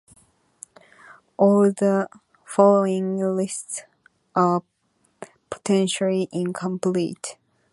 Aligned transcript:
All 1.37 1.65
the 1.71 2.09
following 2.43 3.17
lists 3.17 3.83
are 4.33 4.63
potentially 5.51 6.27
incomplete. 6.31 7.37